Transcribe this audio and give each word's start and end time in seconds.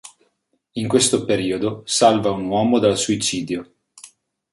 In 0.77 0.87
questo 0.87 1.25
periodo 1.25 1.83
salva 1.85 2.31
un 2.31 2.47
uomo 2.47 2.79
dal 2.79 2.97
suicidio. 2.97 3.71